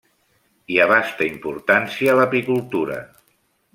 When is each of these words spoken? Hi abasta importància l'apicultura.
Hi 0.69 0.77
abasta 0.85 1.27
importància 1.33 2.17
l'apicultura. 2.21 2.99